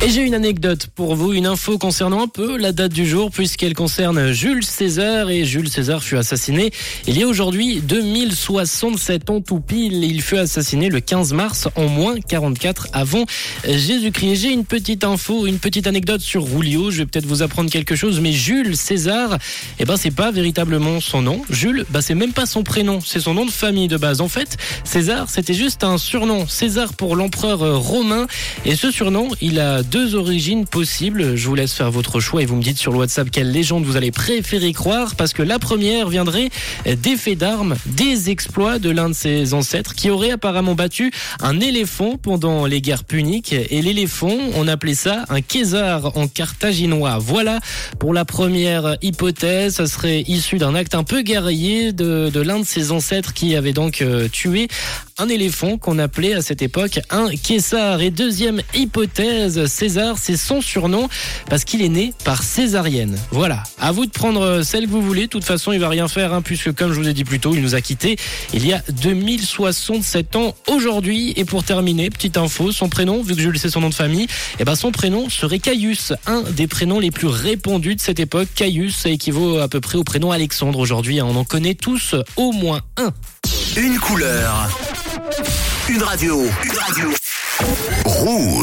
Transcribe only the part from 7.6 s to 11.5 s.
2067 ans tout pile. Il fut assassiné le 15